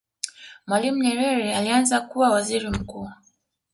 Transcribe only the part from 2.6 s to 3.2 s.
mkuu